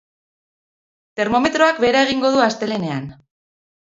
[1.21, 3.09] Termometroak behera egingo du astelehenean.